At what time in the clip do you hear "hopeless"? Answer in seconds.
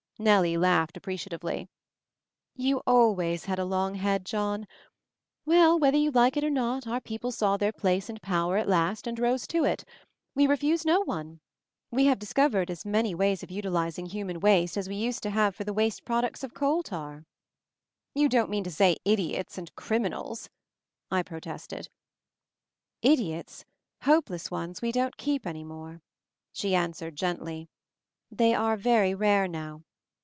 24.03-24.51